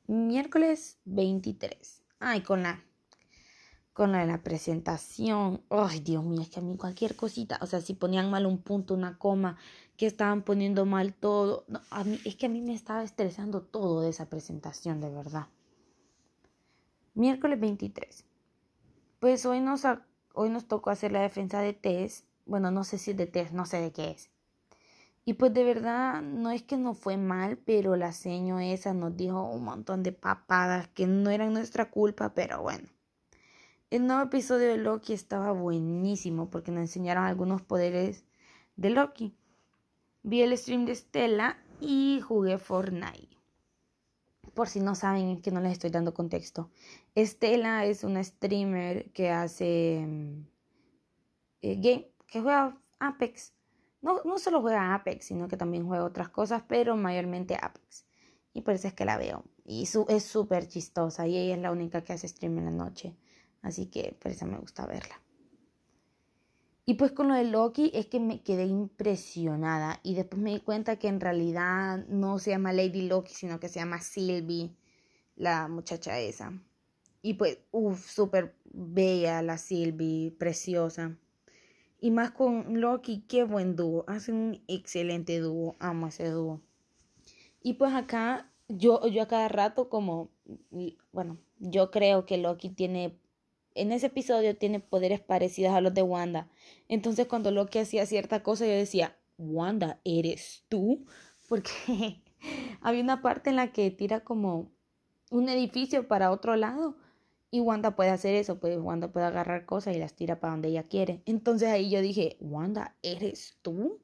[0.08, 2.04] Miércoles 23.
[2.20, 2.84] Ay, con la
[3.96, 5.64] con la de la presentación.
[5.70, 8.58] Ay, Dios mío, es que a mí cualquier cosita, o sea, si ponían mal un
[8.58, 9.58] punto, una coma,
[9.96, 14.02] que estaban poniendo mal todo, a mí es que a mí me estaba estresando todo
[14.02, 15.48] de esa presentación, de verdad.
[17.14, 18.26] Miércoles 23.
[19.22, 19.86] Pues hoy nos
[20.36, 22.26] hoy nos tocó hacer la defensa de test.
[22.46, 24.30] Bueno, no sé si de test, no sé de qué es.
[25.26, 29.18] Y pues de verdad, no es que no fue mal, pero la seño esa nos
[29.18, 32.88] dijo un montón de papadas que no eran nuestra culpa, pero bueno.
[33.90, 38.26] El nuevo episodio de Loki estaba buenísimo porque nos enseñaron algunos poderes
[38.76, 39.36] de Loki.
[40.22, 43.35] Vi el stream de Stella y jugué Fortnite
[44.56, 46.72] por si no saben que no les estoy dando contexto.
[47.14, 50.48] Estela es una streamer que hace mm,
[51.62, 53.54] eh, game, que juega Apex.
[54.02, 58.06] No, no solo juega Apex, sino que también juega otras cosas, pero mayormente Apex.
[58.54, 59.44] Y por eso es que la veo.
[59.66, 62.72] Y su, es súper chistosa y ella es la única que hace stream en la
[62.72, 63.16] noche.
[63.62, 65.20] Así que por eso me gusta verla.
[66.88, 70.60] Y pues con lo de Loki es que me quedé impresionada y después me di
[70.60, 74.76] cuenta que en realidad no se llama Lady Loki, sino que se llama Sylvie,
[75.36, 76.54] la muchacha esa.
[77.24, 81.18] Y pues, uff, súper bella la Sylvie, preciosa.
[82.00, 84.06] Y más con Loki, qué buen dúo.
[84.08, 85.76] Hacen un excelente dúo.
[85.80, 86.62] Amo ese dúo.
[87.64, 90.30] Y pues acá, yo, yo a cada rato como,
[91.12, 93.18] bueno, yo creo que Loki tiene
[93.76, 96.50] en ese episodio tiene poderes parecidos a los de Wanda.
[96.88, 101.06] Entonces cuando Loki hacía cierta cosa yo decía, Wanda, ¿eres tú?
[101.48, 102.24] Porque
[102.82, 104.72] había una parte en la que tira como
[105.30, 106.98] un edificio para otro lado
[107.52, 110.70] y Wanda puede hacer eso, pues Wanda puede agarrar cosas y las tira para donde
[110.70, 111.22] ella quiere.
[111.26, 114.00] Entonces ahí yo dije, Wanda, ¿eres tú?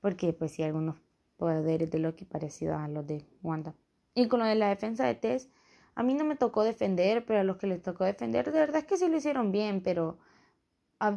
[0.00, 0.96] Porque pues sí, algunos
[1.36, 3.74] poderes de Loki parecidos a los de Wanda.
[4.14, 5.50] Y con lo de la defensa de Tess,
[5.94, 8.78] a mí no me tocó defender, pero a los que les tocó defender, de verdad
[8.78, 10.18] es que sí lo hicieron bien, pero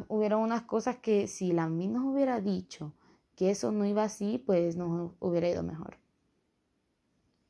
[0.08, 2.92] hubieron unas cosas que si la mí nos hubiera dicho
[3.36, 5.98] que eso no iba así, pues nos hubiera ido mejor.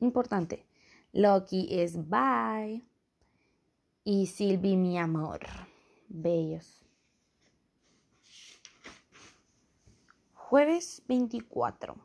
[0.00, 0.66] Importante.
[1.12, 2.84] Loki es bye.
[4.04, 5.40] Y Sylvie, mi amor.
[6.08, 6.84] Bellos.
[10.34, 11.96] Jueves 24.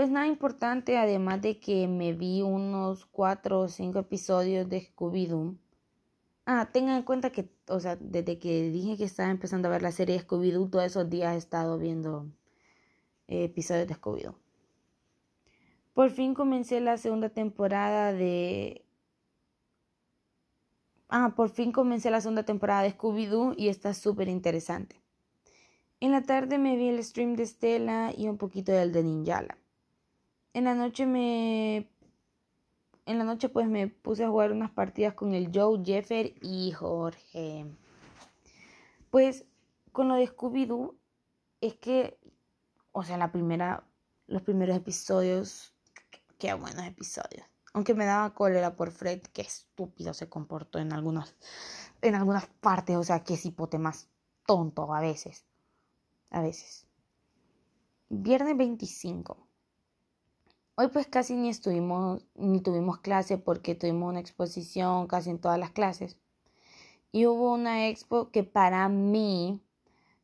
[0.00, 5.58] Pues nada importante, además de que me vi unos cuatro o cinco episodios de Scooby-Doo.
[6.46, 9.82] Ah, tengan en cuenta que, o sea, desde que dije que estaba empezando a ver
[9.82, 12.24] la serie Scooby-Doo, todos esos días he estado viendo
[13.28, 14.38] eh, episodios de Scooby-Doo.
[15.92, 18.86] Por fin comencé la segunda temporada de...
[21.10, 24.96] Ah, por fin comencé la segunda temporada de Scooby-Doo y está súper interesante.
[26.00, 29.59] En la tarde me vi el stream de Stella y un poquito del de Ninjala
[30.52, 31.88] en la noche me
[33.06, 36.70] en la noche pues me puse a jugar unas partidas con el Joe, Jeffer y
[36.72, 37.66] Jorge.
[39.10, 39.44] Pues
[39.90, 40.94] con lo de Scooby-Doo
[41.60, 42.18] es que,
[42.92, 43.84] o sea, la primera,
[44.28, 45.74] los primeros episodios,
[46.38, 47.44] qué buenos episodios.
[47.72, 51.34] Aunque me daba cólera por Fred, qué estúpido se comportó en algunas,
[52.02, 54.08] en algunas partes, o sea, qué cipote más
[54.46, 55.44] tonto a veces.
[56.30, 56.86] A veces.
[58.08, 59.49] Viernes 25.
[60.80, 65.58] Hoy pues casi ni estuvimos, ni tuvimos clase porque tuvimos una exposición casi en todas
[65.58, 66.16] las clases.
[67.12, 69.60] Y hubo una expo que para mí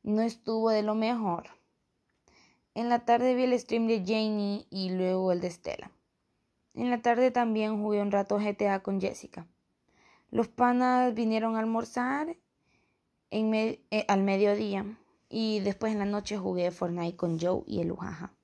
[0.02, 1.50] no estuvo de lo mejor.
[2.72, 5.90] En la tarde vi el stream de Janie y luego el de Stella.
[6.72, 9.46] En la tarde también jugué un rato GTA con Jessica.
[10.30, 12.34] Los panas vinieron a almorzar
[13.30, 14.86] eh, al mediodía
[15.28, 18.35] y después en la noche jugué Fortnite con Joe y el Ujaja.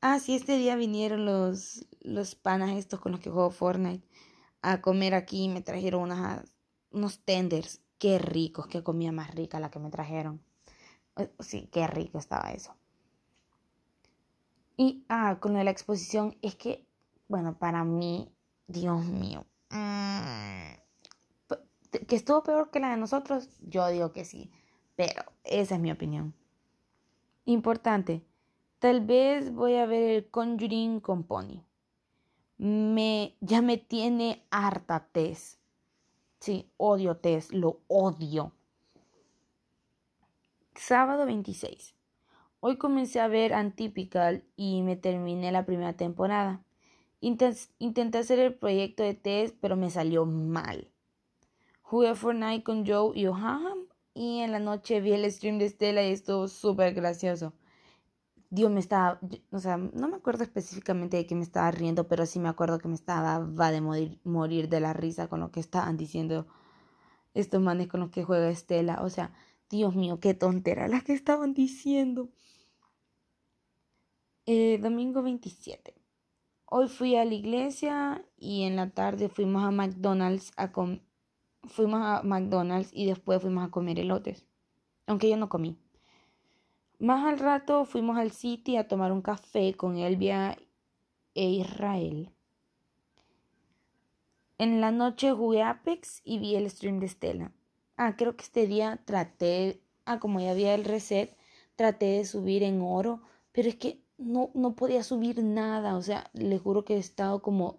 [0.00, 4.06] Ah, sí, este día vinieron los, los panas estos con los que juego Fortnite
[4.62, 6.44] a comer aquí y me trajeron unas,
[6.90, 7.80] unos tenders.
[7.98, 10.40] Qué ricos, qué comida más rica la que me trajeron.
[11.16, 12.76] Eh, sí, qué rico estaba eso.
[14.76, 16.86] Y, ah, con la exposición, es que,
[17.26, 18.30] bueno, para mí,
[18.68, 20.74] Dios mío, mm,
[22.06, 24.52] que estuvo peor que la de nosotros, yo digo que sí,
[24.94, 26.34] pero esa es mi opinión.
[27.44, 28.22] Importante,
[28.78, 31.64] Tal vez voy a ver el Conjuring con Pony.
[32.58, 35.58] Me, ya me tiene harta Tess.
[36.38, 38.52] Sí, odio Tess, lo odio.
[40.76, 41.96] Sábado 26.
[42.60, 46.62] Hoy comencé a ver Antipical y me terminé la primera temporada.
[47.20, 50.88] Intenté hacer el proyecto de test, pero me salió mal.
[51.82, 56.06] Jugué Fortnite con Joe y Oham y en la noche vi el stream de Stella
[56.06, 57.54] y estuvo súper gracioso.
[58.50, 59.20] Dios me estaba,
[59.50, 62.78] o sea, no me acuerdo específicamente de qué me estaba riendo, pero sí me acuerdo
[62.78, 66.46] que me estaba va de morir, morir de la risa con lo que estaban diciendo
[67.34, 69.02] estos manes con los que juega Estela.
[69.02, 69.32] O sea,
[69.70, 72.30] Dios mío, qué tontera las que estaban diciendo.
[74.46, 75.94] Eh, domingo 27.
[76.64, 80.70] Hoy fui a la iglesia y en la tarde fuimos a McDonald's a
[81.64, 84.46] fuimos a McDonald's y después fuimos a comer elotes.
[85.06, 85.78] Aunque yo no comí.
[86.98, 90.56] Más al rato fuimos al City a tomar un café con Elvia
[91.34, 92.32] e Israel.
[94.58, 97.52] En la noche jugué Apex y vi el stream de Estela.
[97.96, 101.36] Ah, creo que este día traté, ah, como ya había el reset,
[101.76, 103.22] traté de subir en oro,
[103.52, 107.40] pero es que no, no podía subir nada, o sea, le juro que he estado
[107.40, 107.78] como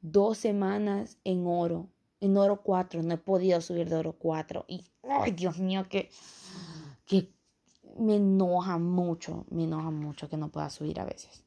[0.00, 4.84] dos semanas en oro, en oro 4, no he podido subir de oro 4 y,
[5.02, 6.08] ay Dios mío, que,
[7.04, 7.33] que
[7.96, 11.44] me enoja mucho, me enoja mucho que no pueda subir a veces.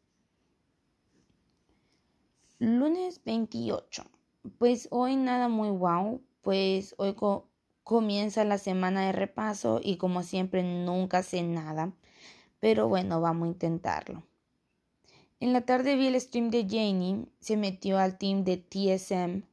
[2.60, 4.04] Lunes 28.
[4.58, 7.16] Pues hoy nada muy wow, pues hoy
[7.84, 11.94] comienza la semana de repaso y como siempre nunca sé nada.
[12.60, 14.24] Pero bueno, vamos a intentarlo.
[15.40, 19.44] En la tarde vi el stream de Janie, se metió al team de TSM,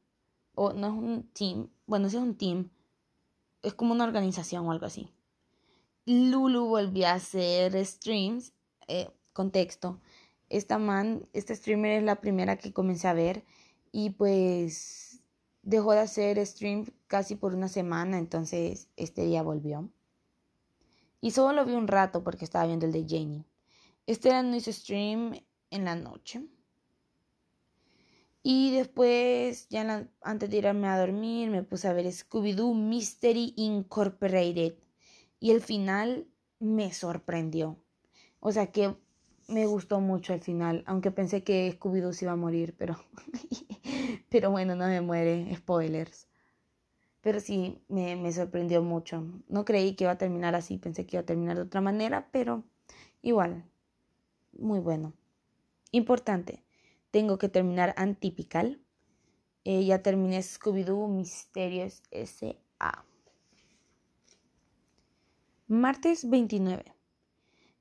[0.55, 2.71] o no es un team, bueno, sí es un team,
[3.61, 5.14] es como una organización o algo así.
[6.05, 8.53] Lulu volvió a hacer streams,
[8.87, 9.99] eh, contexto,
[10.49, 13.43] esta man, este streamer es la primera que comencé a ver
[13.91, 15.21] y pues
[15.63, 19.89] dejó de hacer stream casi por una semana, entonces este día volvió.
[21.21, 23.45] Y solo lo vi un rato porque estaba viendo el de Janie.
[24.05, 25.39] Este era no hizo stream
[25.71, 26.45] en la noche.
[28.43, 34.75] Y después, ya antes de irme a dormir, me puse a ver Scooby-Doo Mystery Incorporated.
[35.39, 36.27] Y el final
[36.59, 37.77] me sorprendió.
[38.39, 38.95] O sea que
[39.47, 42.97] me gustó mucho el final, aunque pensé que Scooby-Doo se iba a morir, pero,
[44.29, 46.27] pero bueno, no me muere, spoilers.
[47.21, 49.23] Pero sí, me, sorprendió mucho.
[49.47, 52.29] No creí que iba a terminar así, pensé que iba a terminar de otra manera,
[52.31, 52.63] pero
[53.21, 53.65] igual,
[54.53, 55.13] muy bueno.
[55.91, 56.63] Importante,
[57.11, 58.79] tengo que terminar Antipical.
[59.63, 63.05] Eh, ya terminé Scooby-Doo Misterios S.A.
[65.67, 66.83] Martes 29.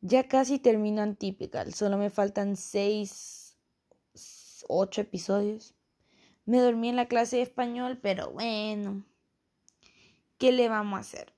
[0.00, 3.56] Ya casi termino Antipical, solo me faltan 6,
[4.68, 5.74] 8 episodios.
[6.46, 9.04] Me dormí en la clase de español, pero bueno,
[10.38, 11.32] ¿Qué le vamos a hacer?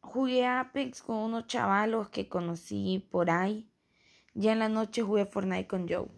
[0.00, 3.70] Jugué Apex con unos chavalos que conocí por ahí.
[4.32, 6.08] Ya en la noche jugué Fortnite con Joe.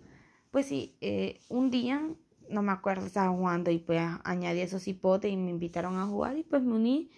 [0.51, 2.09] Pues sí, eh, un día,
[2.49, 6.39] no me acuerdo, estaba jugando y pues añadí esos hipotes y me invitaron a jugar
[6.39, 7.11] y pues me uní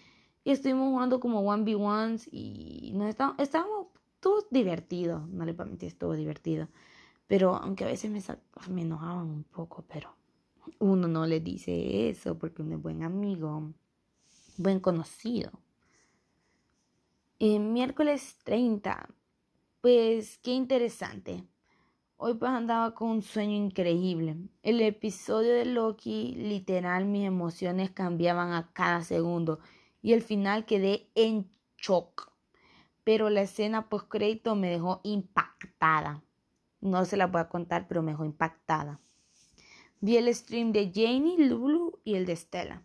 [0.49, 3.89] y estuvimos jugando como 1v1s y nos estábamos, estábamos
[4.19, 6.69] todo divertido, no le prometí, estuvo divertido.
[7.27, 8.23] Pero aunque a veces me,
[8.73, 10.15] me enojaban un poco, pero
[10.79, 13.75] uno no le dice eso porque uno es buen amigo
[14.57, 15.51] buen conocido.
[17.39, 19.07] Eh, miércoles 30.
[19.83, 21.45] Pues qué interesante.
[22.17, 24.39] Hoy pues andaba con un sueño increíble.
[24.63, 29.61] El episodio de Loki, literal, mis emociones cambiaban a cada segundo.
[30.09, 32.33] Y al final quedé en shock.
[33.05, 36.23] Pero la escena post crédito me dejó impactada.
[36.81, 39.01] No se la voy a contar, pero me dejó impactada.
[40.01, 42.83] Vi el stream de Janie, Lulu y el de Stella.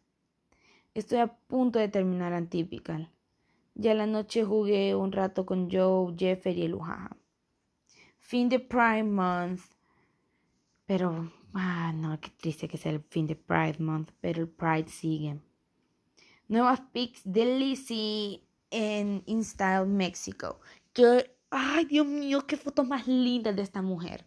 [0.94, 3.10] Estoy a punto de terminar Antipical.
[3.74, 7.16] Ya la noche jugué un rato con Joe, Jeffery y el Ujaja.
[8.20, 9.62] Fin de Pride Month.
[10.86, 14.90] Pero, ah, no, qué triste que sea el fin de Pride Month, pero el Pride
[14.90, 15.40] sigue.
[16.48, 20.60] Nuevas pics de Lizzie en InStyle México.
[20.94, 24.26] Que, ay, Dios mío, qué foto más linda de esta mujer.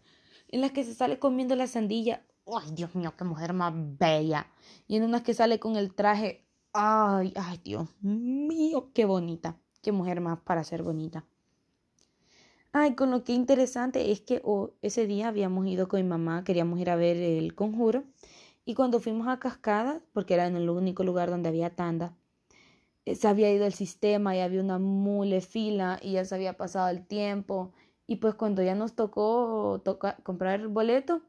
[0.49, 2.25] En la que se sale comiendo la sandilla.
[2.47, 4.51] Ay, Dios mío, qué mujer más bella.
[4.87, 6.47] Y en una que sale con el traje
[6.79, 9.59] Ay, ay, Dios mío, qué bonita.
[9.81, 11.25] Qué mujer más para ser bonita.
[12.71, 16.45] Ay, con lo que interesante es que oh, ese día habíamos ido con mi mamá,
[16.45, 18.05] queríamos ir a ver el conjuro.
[18.69, 22.17] Y cuando fuimos a Cascada, porque era en el único lugar donde había tanda,
[23.05, 26.57] eh, se había ido el sistema y había una mule fila y ya se había
[26.57, 27.73] pasado el tiempo.
[28.09, 29.83] Y pues cuando ya nos tocó
[30.25, 31.23] comprar el boleto,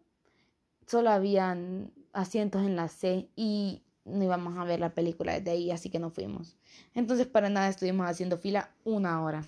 [0.88, 5.72] solo habían asientos en la C y no íbamos a ver la película desde ahí,
[5.72, 6.58] así que no fuimos.
[6.96, 9.46] Entonces para nada estuvimos haciendo fila una hora.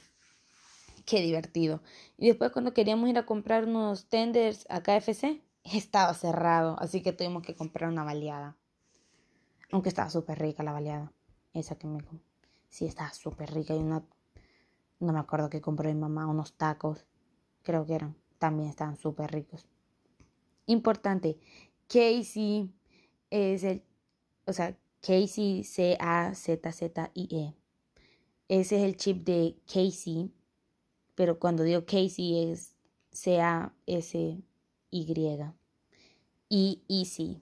[1.06, 1.82] qué divertido.
[2.18, 7.14] Y después cuando queríamos ir a comprar unos tenders a KFC, estaba cerrado, así que
[7.14, 8.58] tuvimos que comprar una baleada.
[9.72, 11.14] Aunque estaba súper rica la baleada.
[11.54, 12.00] Esa que me...
[12.70, 13.76] Sí, estaba súper rica.
[13.76, 14.04] Y una...
[15.00, 17.06] No me acuerdo que compró mi mamá, unos tacos.
[17.64, 18.16] Creo que eran.
[18.40, 19.68] También estaban súper ricos.
[20.66, 21.40] Importante.
[21.88, 22.74] Casey
[23.30, 23.84] es el...
[24.46, 27.56] O sea, Casey C-A-Z-Z-I-E.
[28.48, 30.34] Ese es el chip de Casey.
[31.14, 32.76] Pero cuando digo Casey es
[33.12, 34.49] C-A-S-Y.
[34.92, 37.42] Y Easy.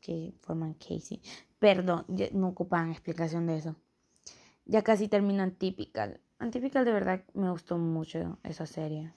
[0.00, 1.20] Que forman Casey.
[1.58, 3.76] Perdón, no ocupan explicación de eso.
[4.66, 6.20] Ya casi termino Antipical.
[6.38, 9.12] Antipical de verdad me gustó mucho esa serie.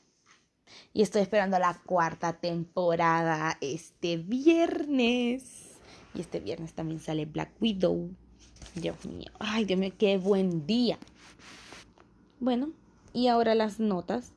[0.93, 5.79] Y estoy esperando la cuarta temporada este viernes.
[6.13, 8.09] Y este viernes también sale Black Widow.
[8.75, 9.31] Dios mío.
[9.39, 10.97] Ay, Dios mío, qué buen día.
[12.39, 12.71] Bueno,
[13.13, 14.33] y ahora las notas.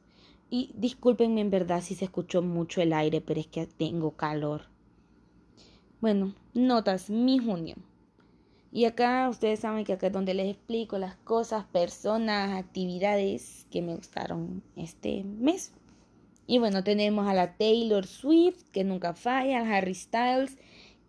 [0.52, 4.62] Y discúlpenme en verdad si se escuchó mucho el aire, pero es que tengo calor.
[6.00, 7.76] Bueno, notas, mi junio.
[8.72, 13.80] Y acá ustedes saben que acá es donde les explico las cosas, personas, actividades que
[13.80, 15.72] me gustaron este mes.
[16.48, 20.58] Y bueno, tenemos a la Taylor Swift, que nunca falla, a Harry Styles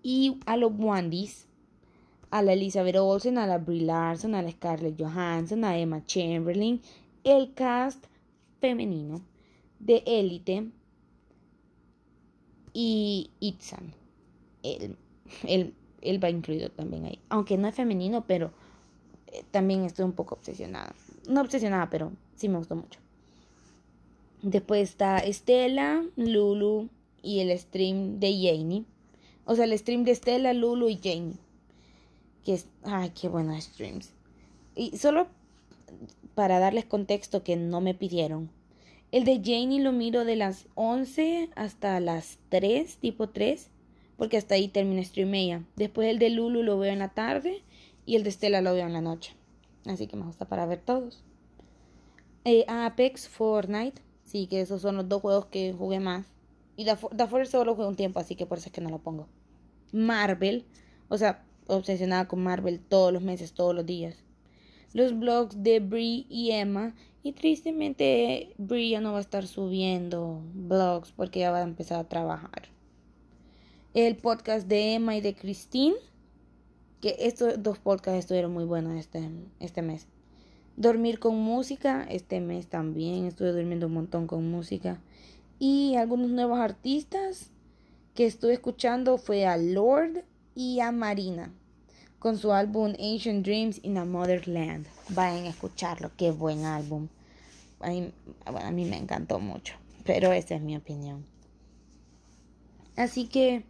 [0.03, 1.47] y a los Wandys,
[2.29, 6.79] a la Elizabeth Olsen, a la Brie Larson, a la Scarlett Johansson, a Emma Chamberlain,
[7.23, 8.05] el cast
[8.59, 9.30] femenino
[9.85, 10.69] de Élite
[12.73, 13.93] y Itzan,
[14.63, 17.19] el él va incluido también ahí.
[17.29, 18.51] Aunque no es femenino, pero
[19.27, 20.93] eh, también estoy un poco obsesionada.
[21.29, 22.99] No obsesionada, pero sí me gustó mucho.
[24.41, 26.89] Después está Estela, Lulu
[27.21, 28.85] y el stream de Janie.
[29.45, 31.37] O sea, el stream de Estela, Lulu y Janie.
[32.43, 32.67] Que es.
[32.83, 34.13] Ay, qué buenos streams.
[34.75, 35.27] Y solo
[36.33, 38.49] para darles contexto que no me pidieron.
[39.11, 43.69] El de Janie lo miro de las 11 hasta las 3, tipo 3
[44.21, 45.63] porque hasta ahí termina stream ella.
[45.75, 47.63] Después el de Lulu lo veo en la tarde
[48.05, 49.35] y el de Stella lo veo en la noche.
[49.87, 51.23] Así que me gusta para ver todos.
[52.45, 56.27] Eh, Apex, Fortnite, sí, que esos son los dos juegos que jugué más.
[56.75, 58.99] Y Da, Force solo jugué un tiempo, así que por eso es que no lo
[58.99, 59.27] pongo.
[59.91, 60.65] Marvel,
[61.09, 64.23] o sea, obsesionada con Marvel todos los meses, todos los días.
[64.93, 66.95] Los blogs de Brie y Emma.
[67.23, 71.99] Y tristemente Brie ya no va a estar subiendo blogs porque ya va a empezar
[71.99, 72.71] a trabajar
[73.93, 75.95] el podcast de Emma y de Christine,
[77.01, 79.29] que estos dos podcasts estuvieron muy buenos este,
[79.59, 80.07] este mes.
[80.77, 85.01] Dormir con música, este mes también estuve durmiendo un montón con música.
[85.59, 87.51] Y algunos nuevos artistas
[88.15, 90.23] que estuve escuchando fue a Lord
[90.55, 91.51] y a Marina
[92.21, 94.87] con su álbum Ancient Dreams in a Motherland.
[95.09, 97.09] Vayan a escucharlo, qué buen álbum.
[97.81, 98.13] A mí,
[98.45, 99.73] a mí me encantó mucho,
[100.05, 101.25] pero esa es mi opinión.
[102.95, 103.65] Así que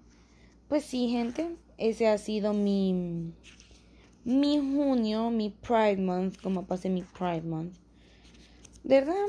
[0.72, 3.34] pues sí, gente, ese ha sido mi,
[4.24, 7.74] mi junio, mi Pride Month, como pasé mi Pride Month.
[8.86, 9.28] Verdad,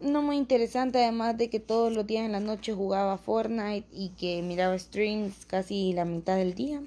[0.00, 4.08] no muy interesante, además de que todos los días en la noche jugaba Fortnite y
[4.18, 6.82] que miraba streams casi la mitad del día.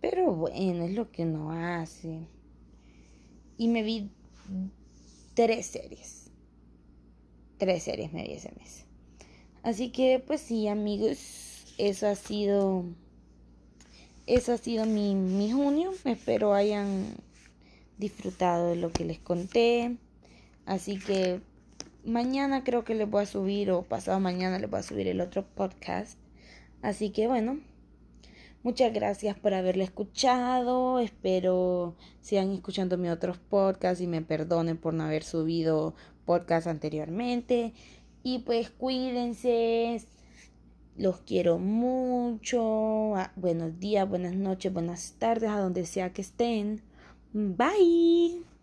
[0.00, 2.26] Pero bueno, es lo que uno hace.
[3.56, 4.10] Y me vi
[5.34, 6.30] tres series.
[7.58, 8.84] Tres series me vi ese mes.
[9.62, 11.46] Así que, pues sí, amigos
[11.78, 12.84] eso ha sido
[14.26, 17.04] eso ha sido mi, mi junio espero hayan
[17.98, 19.96] disfrutado de lo que les conté
[20.64, 21.40] así que
[22.04, 25.20] mañana creo que les voy a subir o pasado mañana les voy a subir el
[25.20, 26.18] otro podcast
[26.82, 27.58] así que bueno
[28.66, 30.98] Muchas gracias por haberle escuchado.
[30.98, 35.94] Espero sigan escuchando mis otros podcasts y me perdonen por no haber subido
[36.24, 37.74] podcast anteriormente.
[38.24, 40.02] Y pues cuídense,
[40.96, 43.14] los quiero mucho.
[43.14, 46.82] Ah, buenos días, buenas noches, buenas tardes, a donde sea que estén.
[47.32, 48.55] Bye.